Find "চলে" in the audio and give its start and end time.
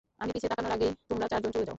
1.51-1.59